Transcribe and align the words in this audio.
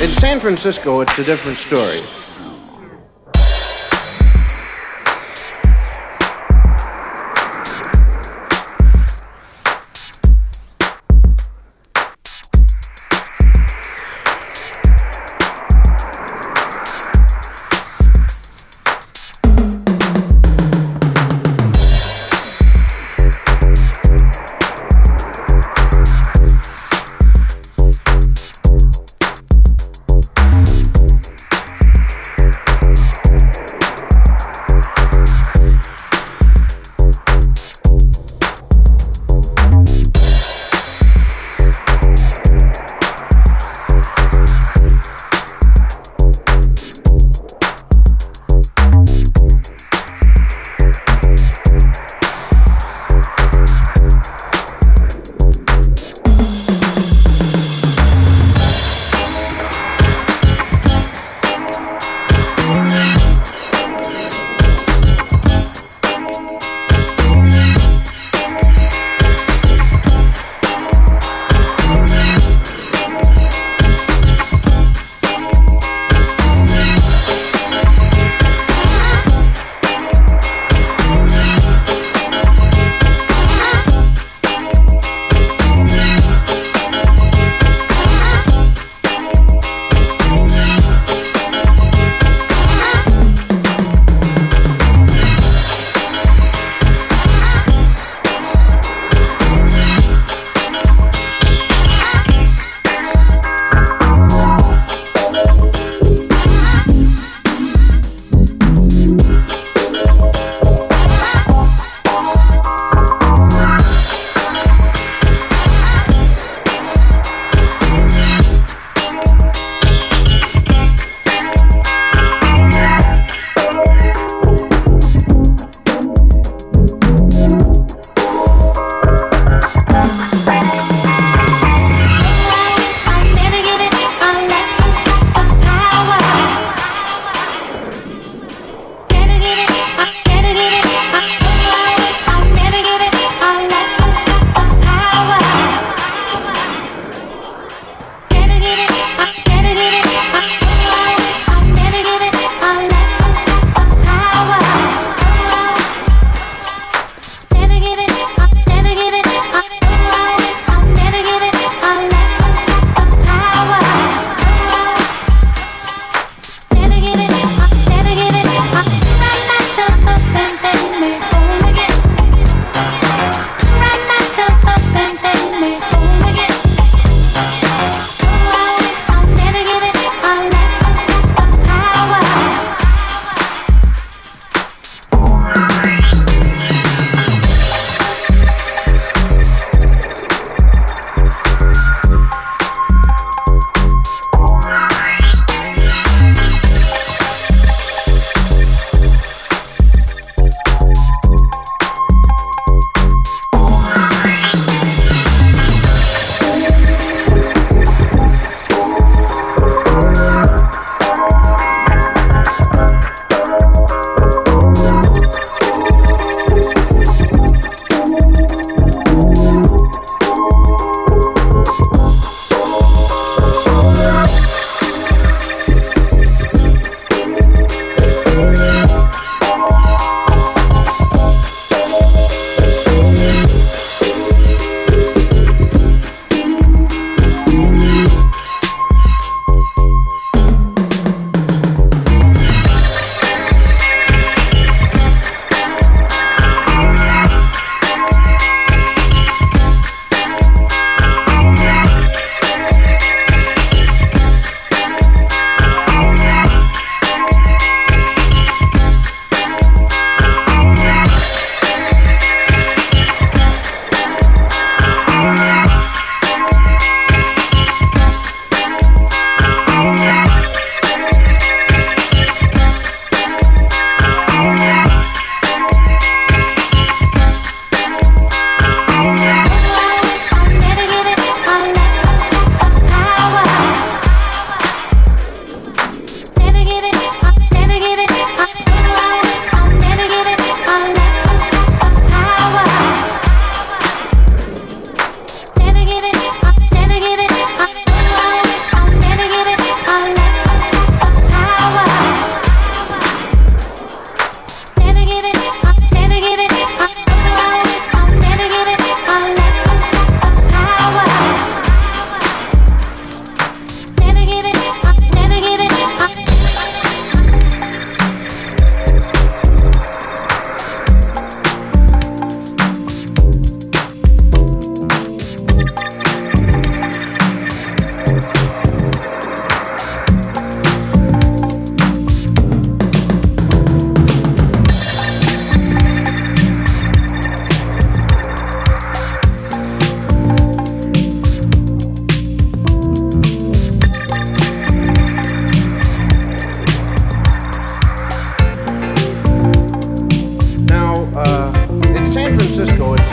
In 0.00 0.06
San 0.10 0.38
Francisco, 0.38 1.00
it's 1.00 1.18
a 1.18 1.24
different 1.24 1.58
story. 1.58 2.27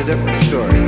Francisco, 0.05 0.61
it's 0.65 0.84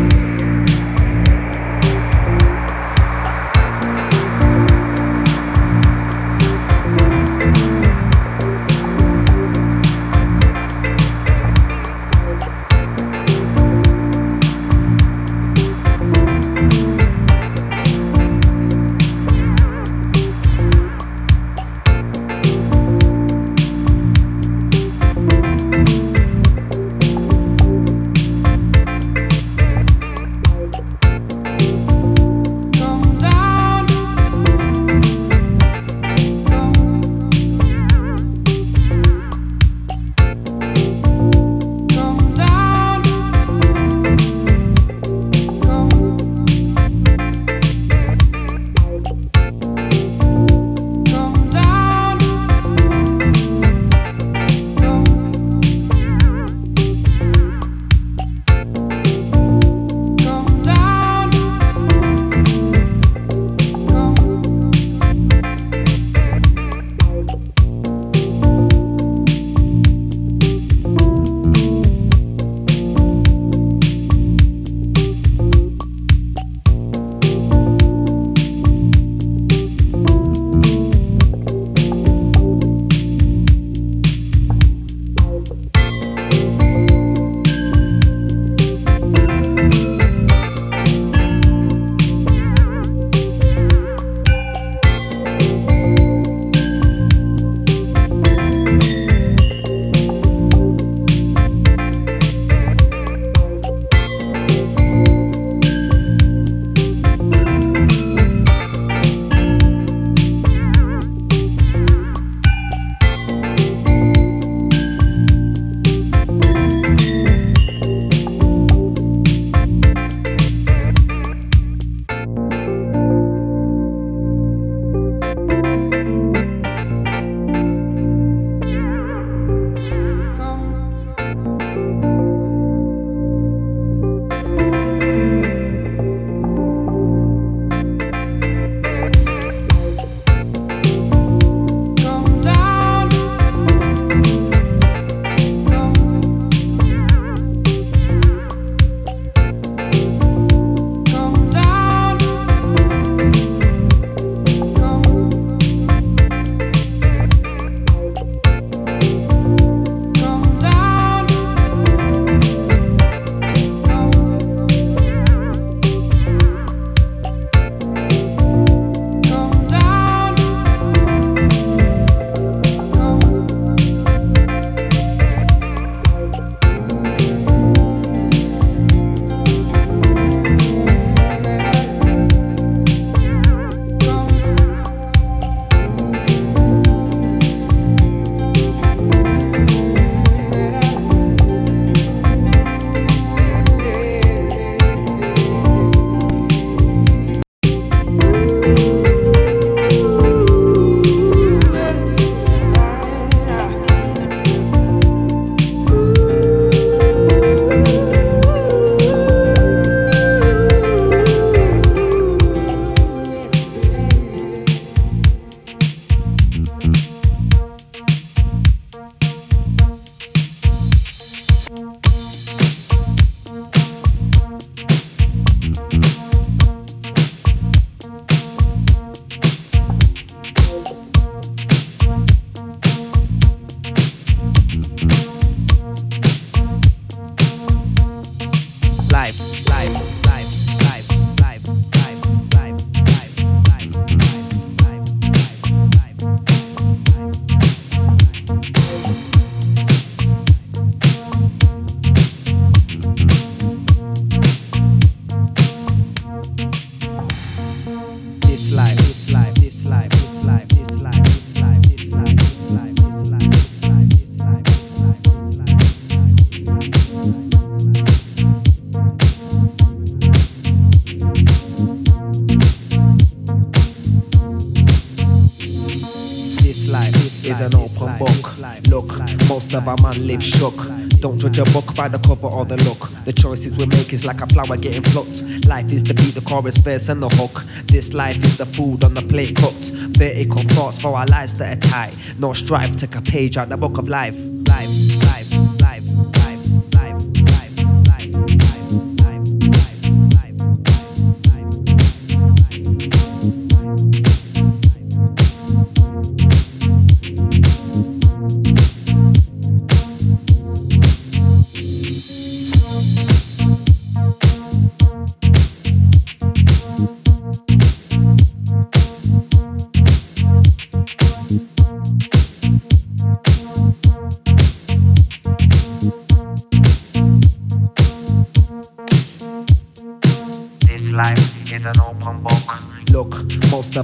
a 279.77 279.95
different 279.95 280.15
story. 280.15 280.27
live 280.27 280.43
shook. 280.43 280.75
Don't 281.19 281.39
judge 281.39 281.57
a 281.59 281.63
book 281.71 281.95
by 281.95 282.07
the 282.07 282.19
cover 282.19 282.47
or 282.47 282.65
the 282.65 282.77
look. 282.83 283.09
The 283.25 283.33
choices 283.33 283.77
we 283.77 283.85
make 283.85 284.13
is 284.13 284.23
like 284.23 284.41
a 284.41 284.47
flower 284.47 284.77
getting 284.77 285.01
plucked. 285.01 285.43
Life 285.67 285.91
is 285.91 286.03
the 286.03 286.13
beat, 286.13 286.35
the 286.35 286.41
chorus, 286.41 286.77
verse, 286.77 287.09
and 287.09 287.21
the 287.21 287.29
hook. 287.29 287.63
This 287.85 288.13
life 288.13 288.37
is 288.37 288.57
the 288.57 288.65
food 288.65 289.03
on 289.03 289.13
the 289.13 289.23
plate 289.23 289.55
cooked. 289.55 289.91
Vertical 290.17 290.61
thoughts 290.63 290.99
for 290.99 291.15
our 291.15 291.25
lives 291.25 291.55
that 291.55 291.77
are 291.77 291.89
tight. 291.89 292.15
No 292.39 292.53
strife, 292.53 292.95
take 292.95 293.15
a 293.15 293.21
page 293.21 293.57
out 293.57 293.69
the 293.69 293.77
book 293.77 293.97
of 293.97 294.07
life. 294.07 294.56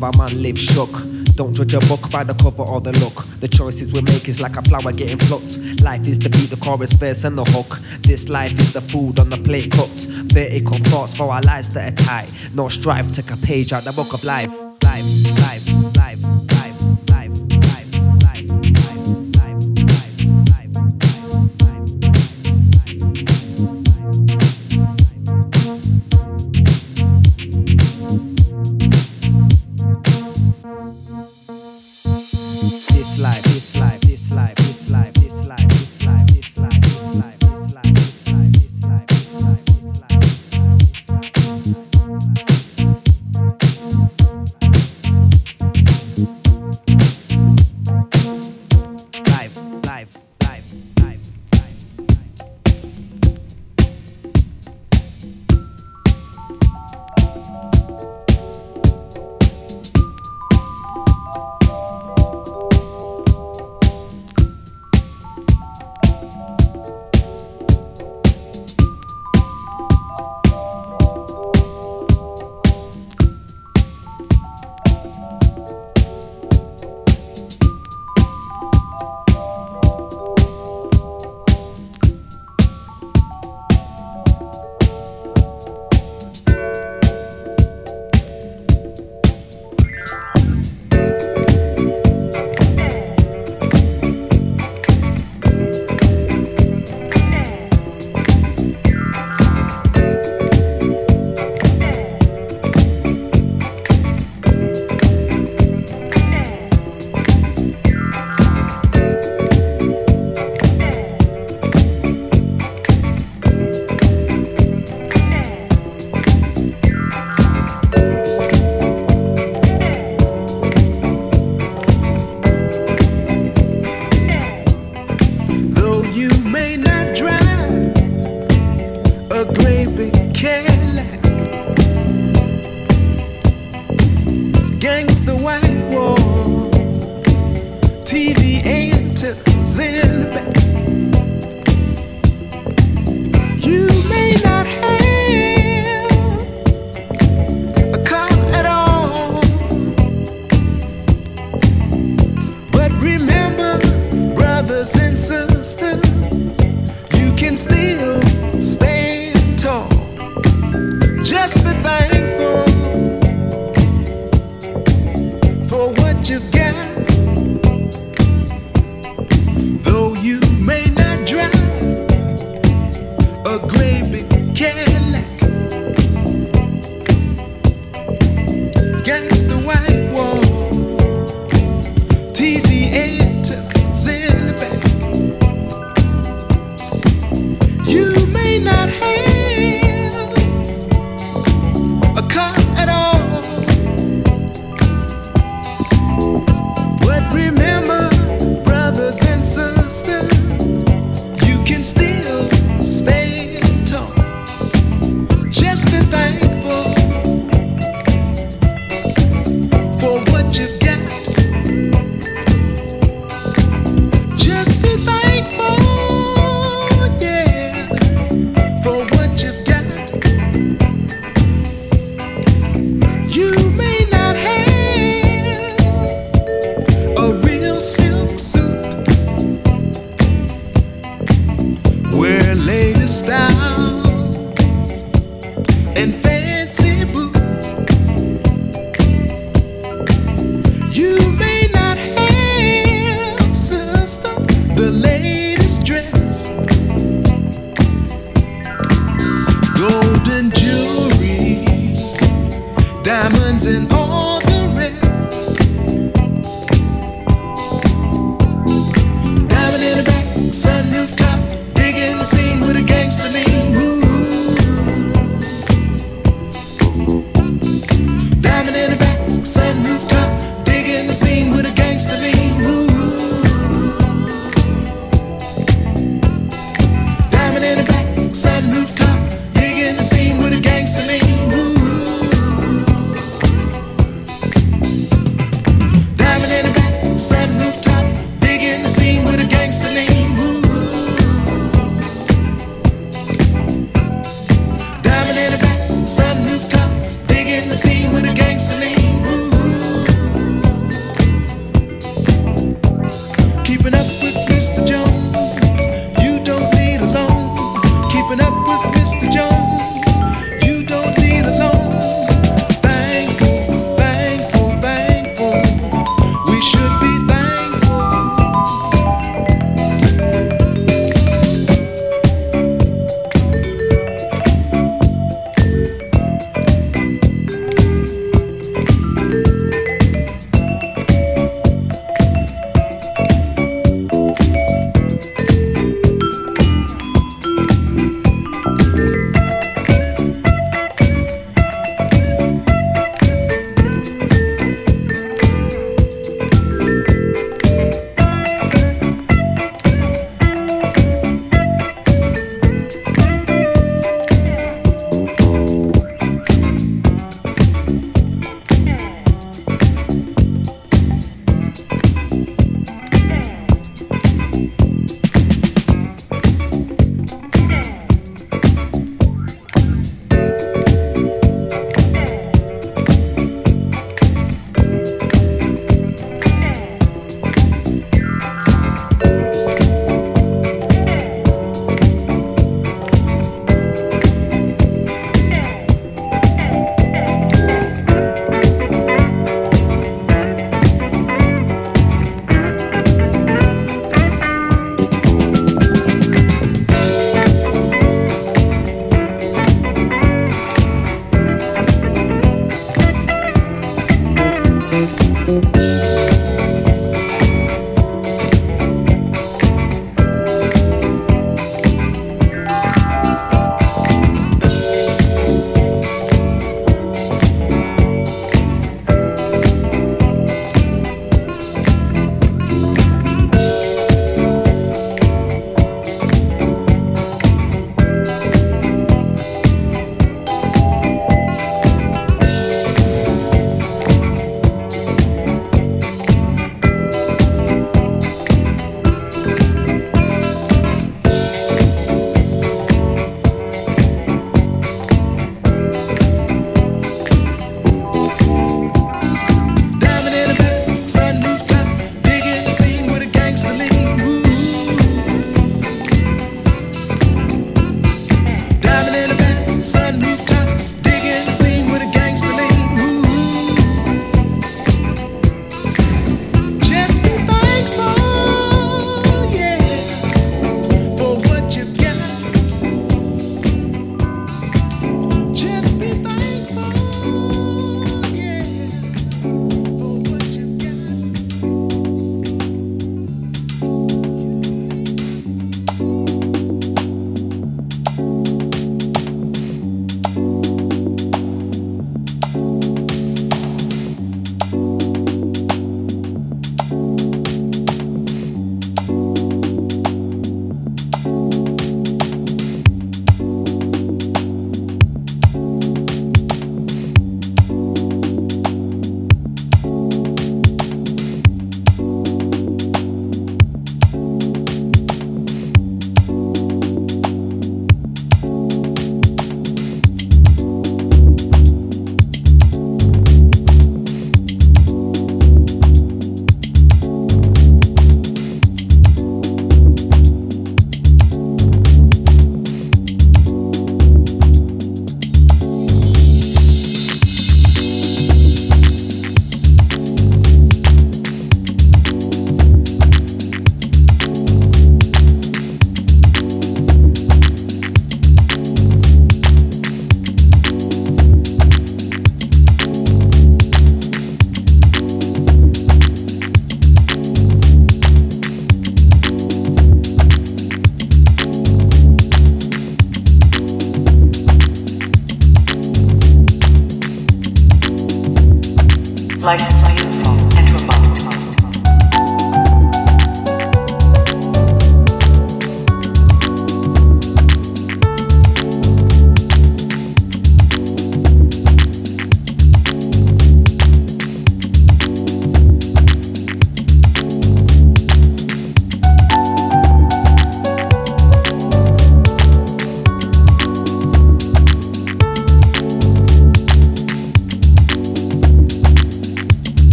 by 0.00 0.10
man 0.16 0.40
lives 0.40 0.62
shook. 0.62 0.90
Don't 1.36 1.54
judge 1.54 1.74
a 1.74 1.80
book 1.80 2.10
by 2.10 2.24
the 2.24 2.34
cover 2.34 2.62
or 2.62 2.80
the 2.80 2.92
look. 2.98 3.24
The 3.40 3.48
choices 3.48 3.92
we 3.92 4.00
make 4.02 4.28
is 4.28 4.40
like 4.40 4.56
a 4.56 4.62
flower 4.62 4.92
getting 4.92 5.18
plucked. 5.18 5.58
Life 5.82 6.06
is 6.08 6.18
the 6.18 6.30
beat, 6.30 6.50
the 6.50 6.56
chorus, 6.56 6.92
verse, 6.92 7.24
and 7.24 7.36
the 7.36 7.44
hook. 7.44 7.78
This 8.00 8.28
life 8.28 8.52
is 8.52 8.72
the 8.72 8.80
food 8.80 9.18
on 9.20 9.30
the 9.30 9.38
plate 9.38 9.70
cooked. 9.72 10.06
Vertical 10.32 10.78
thoughts 10.78 11.14
for 11.14 11.30
our 11.30 11.42
lives 11.42 11.70
that 11.70 11.92
are 11.92 12.04
tight. 12.04 12.32
No 12.54 12.68
strife, 12.68 13.12
take 13.12 13.30
a 13.30 13.36
page 13.36 13.72
out 13.72 13.84
the 13.84 13.92
book 13.92 14.12
of 14.14 14.24
life. 14.24 14.50
Life, 14.82 15.04
life. 15.40 15.69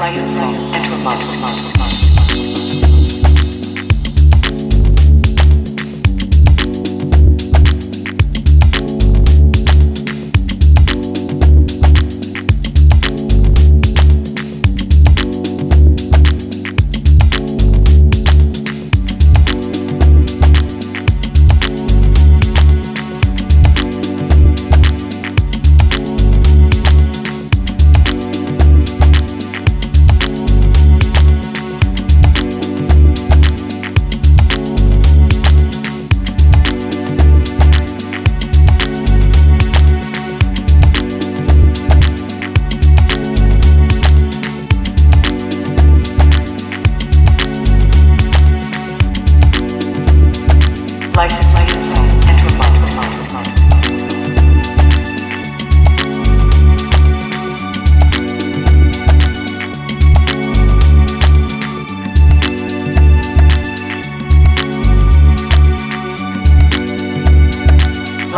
remote. 0.00 0.47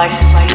life 0.01 0.19
is 0.19 0.35
like 0.35 0.50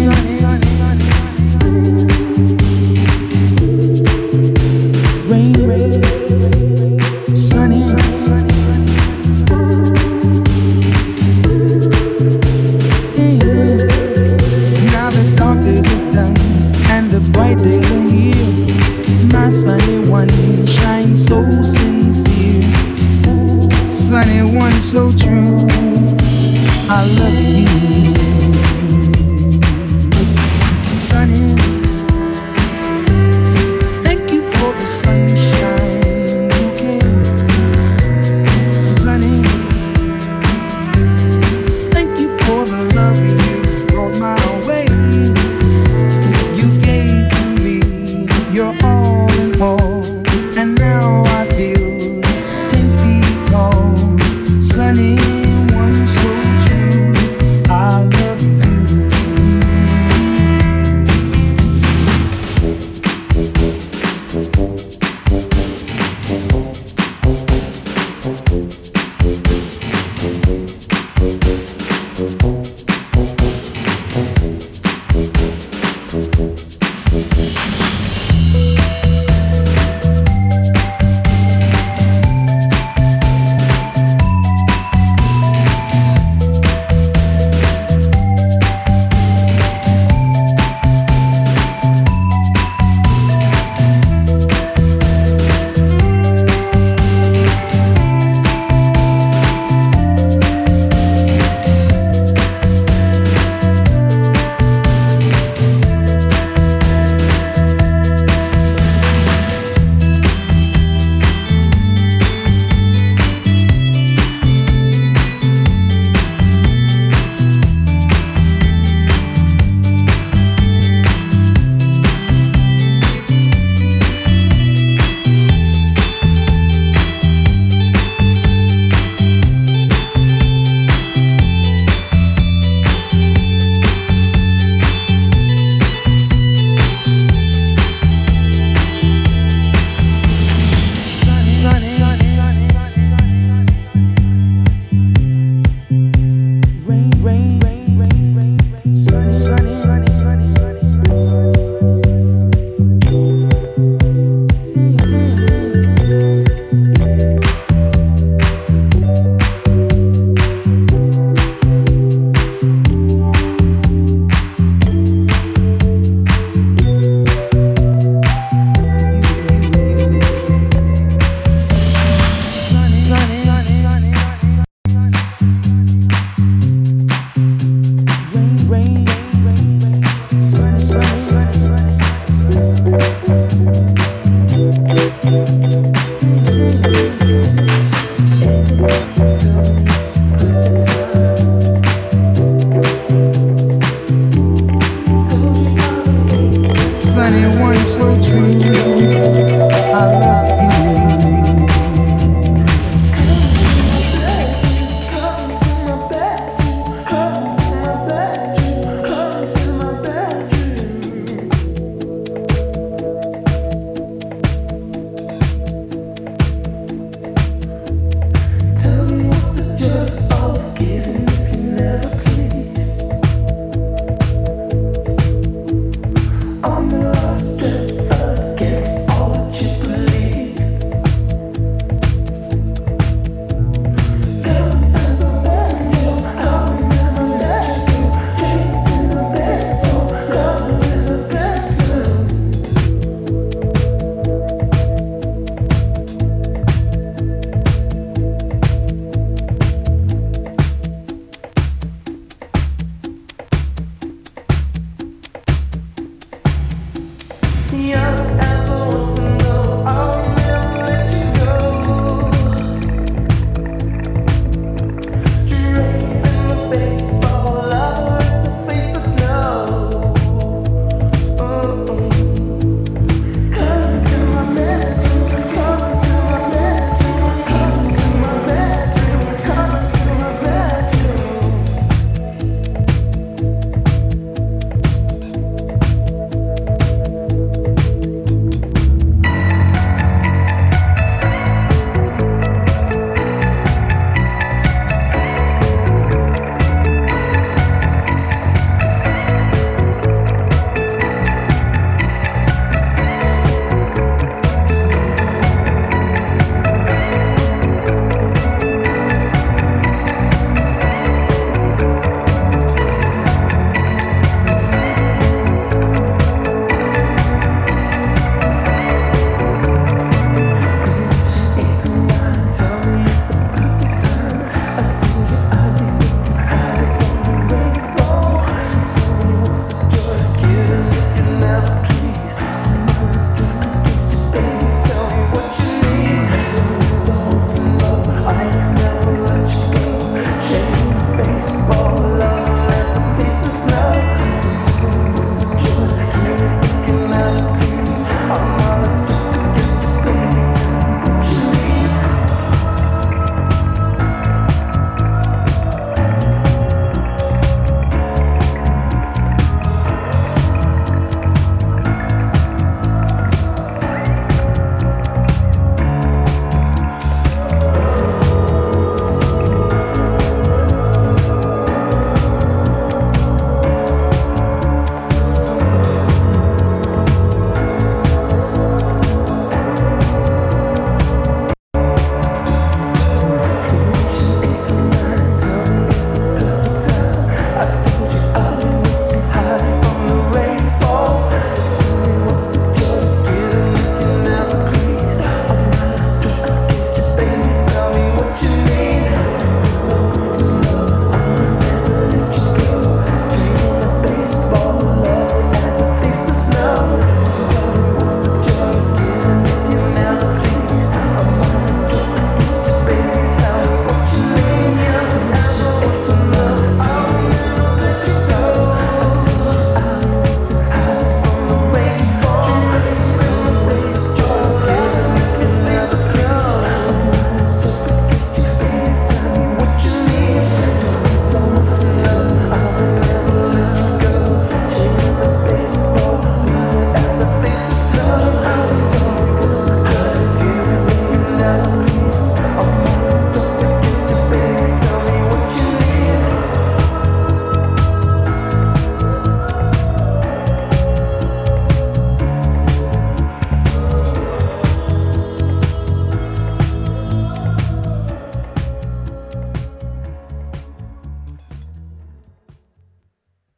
Sunny. 0.00 0.30
Rain, 0.40 0.69